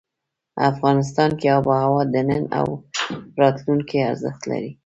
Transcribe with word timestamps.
افغانستان 0.71 1.29
کې 1.39 1.47
آب 1.57 1.63
وهوا 1.69 2.01
د 2.13 2.15
نن 2.29 2.43
او 2.59 2.67
راتلونکي 3.41 3.97
ارزښت 4.11 4.41
لري. 4.51 4.71